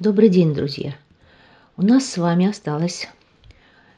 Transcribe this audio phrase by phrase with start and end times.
[0.00, 0.94] Добрый день, друзья!
[1.76, 3.06] У нас с вами осталось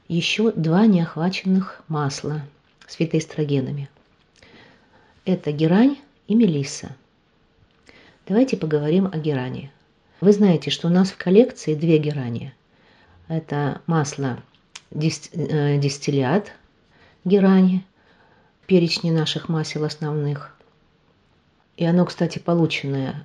[0.09, 2.43] еще два неохваченных масла
[2.89, 3.89] с фитоэстрогенами.
[5.25, 6.97] Это герань и мелисса.
[8.27, 9.71] Давайте поговорим о герани.
[10.21, 12.53] Вы знаете, что у нас в коллекции две герани.
[13.29, 14.43] Это масло
[14.91, 14.99] э,
[15.79, 16.51] дистиллят
[17.25, 17.87] герани,
[18.67, 20.53] перечни наших масел основных.
[21.77, 23.25] И оно, кстати, полученное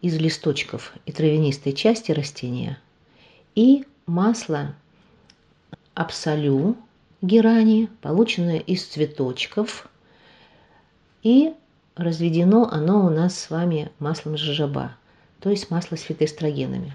[0.00, 2.78] из листочков и травянистой части растения.
[3.54, 4.74] И масло
[5.94, 6.76] абсолю
[7.22, 9.88] герани, полученное из цветочков.
[11.22, 11.54] И
[11.96, 14.92] разведено оно у нас с вами маслом жожоба,
[15.40, 16.92] то есть масло с фитоэстрогенами.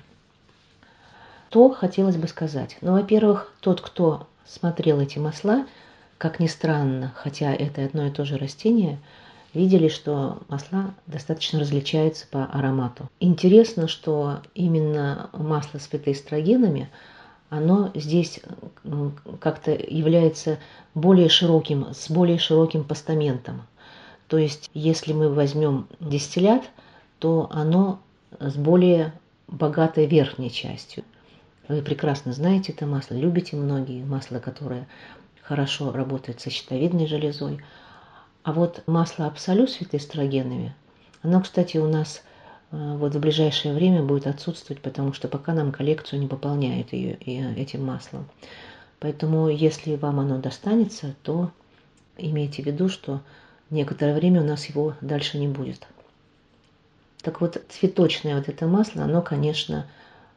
[1.49, 2.77] Что хотелось бы сказать?
[2.79, 5.65] Ну, во-первых, тот, кто смотрел эти масла,
[6.17, 8.99] как ни странно, хотя это одно и то же растение,
[9.53, 13.09] видели, что масла достаточно различаются по аромату.
[13.19, 16.89] Интересно, что именно масло с фитоэстрогенами,
[17.49, 18.39] оно здесь
[19.39, 20.57] как-то является
[20.93, 23.63] более широким, с более широким постаментом.
[24.27, 26.63] То есть, если мы возьмем дистиллят,
[27.19, 27.99] то оно
[28.39, 29.13] с более
[29.47, 31.03] богатой верхней частью.
[31.67, 34.87] Вы прекрасно знаете это масло, любите многие масло, которое
[35.41, 37.59] хорошо работает со щитовидной железой.
[38.43, 40.73] А вот масло абсолют с фитоэстрогенами,
[41.21, 42.23] оно, кстати, у нас
[42.71, 47.17] э, вот в ближайшее время будет отсутствовать, потому что пока нам коллекцию не пополняют ее
[47.55, 48.27] этим маслом.
[48.99, 51.51] Поэтому, если вам оно достанется, то
[52.17, 53.21] имейте в виду, что
[53.69, 55.87] некоторое время у нас его дальше не будет.
[57.21, 59.85] Так вот, цветочное вот это масло, оно, конечно,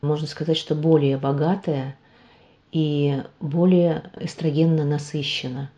[0.02, 1.96] можно сказать, что более богатое
[2.72, 5.70] и более эстрогенно насыщено,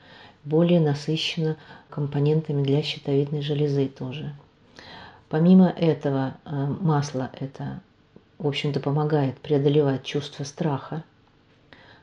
[0.46, 1.56] более насыщено
[1.90, 4.32] компонентами для щитовидной железы тоже.
[5.28, 7.80] Помимо этого, э, масло это,
[8.38, 11.02] в общем-то, помогает преодолевать чувство страха,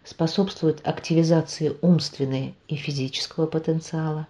[0.04, 4.28] способствует активизации умственной и физического потенциала,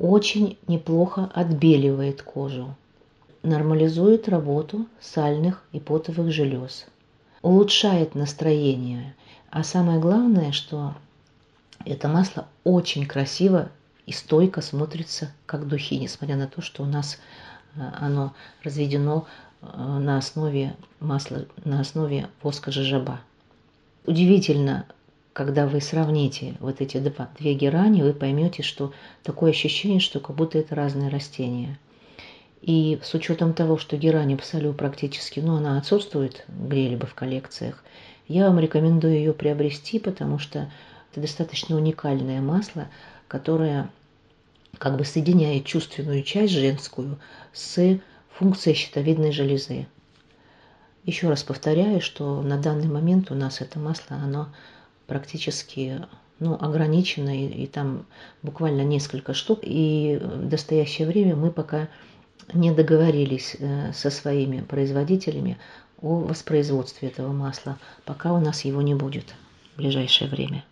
[0.00, 2.74] очень неплохо отбеливает кожу,
[3.44, 6.86] нормализует работу сальных и потовых желез,
[7.42, 9.14] улучшает настроение,
[9.50, 10.94] а самое главное, что
[11.84, 13.70] это масло очень красиво
[14.06, 17.18] и стойко смотрится как духи, несмотря на то, что у нас
[17.74, 19.26] э, оно разведено
[19.62, 23.20] э, на основе масла, на основе воска жожоба.
[24.06, 24.86] Удивительно,
[25.32, 28.92] когда вы сравните вот эти два, две герани, вы поймете, что
[29.22, 31.78] такое ощущение, что как будто это разные растения.
[32.62, 37.84] И с учетом того, что герань абсолю практически, ну, она отсутствует где-либо в коллекциях,
[38.26, 40.70] я вам рекомендую ее приобрести, потому что
[41.14, 42.88] это достаточно уникальное масло,
[43.28, 43.88] которое
[44.78, 47.20] как бы соединяет чувственную часть женскую
[47.52, 48.00] с
[48.32, 49.86] функцией щитовидной железы.
[51.04, 54.48] Еще раз повторяю, что на данный момент у нас это масло, оно
[55.06, 56.04] практически
[56.40, 58.06] ну, ограничено, и, и там
[58.42, 59.60] буквально несколько штук.
[59.62, 61.88] И в настоящее время мы пока
[62.52, 65.58] не договорились э, со своими производителями
[66.02, 69.34] о воспроизводстве этого масла, пока у нас его не будет
[69.74, 70.64] в ближайшее время.